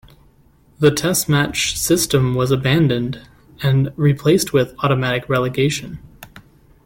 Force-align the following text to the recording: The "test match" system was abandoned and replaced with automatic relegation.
The 0.79 0.89
"test 0.89 1.29
match" 1.29 1.77
system 1.77 2.33
was 2.33 2.49
abandoned 2.49 3.21
and 3.61 3.93
replaced 3.95 4.51
with 4.51 4.73
automatic 4.79 5.29
relegation. 5.29 5.99